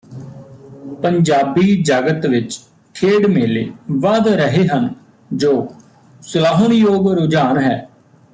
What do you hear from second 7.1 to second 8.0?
ਰੁਝਾਨ ਹੈ